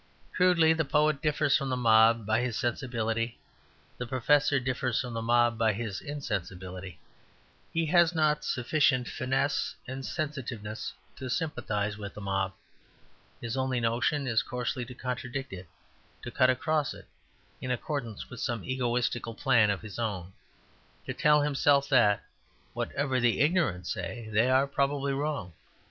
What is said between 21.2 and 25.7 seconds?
himself that, whatever the ignorant say, they are probably wrong.